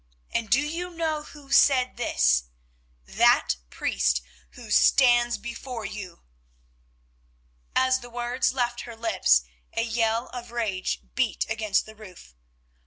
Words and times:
And 0.31 0.49
do 0.49 0.59
you 0.61 0.89
know 0.89 1.21
who 1.21 1.51
said 1.51 1.95
this? 1.95 2.45
That 3.05 3.57
priest 3.69 4.23
who 4.53 4.71
stands 4.71 5.37
before 5.37 5.85
you." 5.85 6.23
As 7.75 7.99
the 7.99 8.09
words 8.09 8.51
left 8.51 8.81
her 8.81 8.95
lips 8.95 9.43
a 9.73 9.83
yell 9.83 10.25
of 10.29 10.49
rage 10.49 11.01
beat 11.13 11.45
against 11.47 11.85
the 11.85 11.95
roof. 11.95 12.33